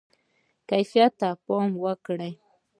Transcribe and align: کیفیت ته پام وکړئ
کیفیت 0.69 1.13
ته 1.19 1.29
پام 1.45 1.69
وکړئ 1.83 2.33